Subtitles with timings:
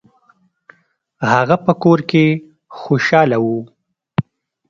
[1.31, 2.25] هغه په کور کې
[2.79, 3.47] خوشحاله و.